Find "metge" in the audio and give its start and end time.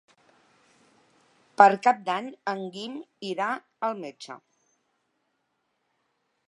4.05-4.39